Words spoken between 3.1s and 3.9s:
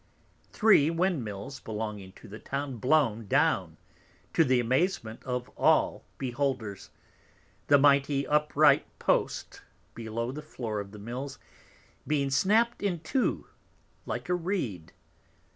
down,